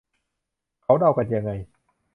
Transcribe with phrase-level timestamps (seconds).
[0.83, 1.51] เขาเดากันยังไง